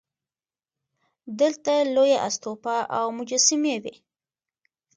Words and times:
دلته 1.39 1.73
لویه 1.95 2.17
استوپا 2.27 2.77
او 2.97 3.05
مجسمې 3.17 3.75
وې 3.83 3.95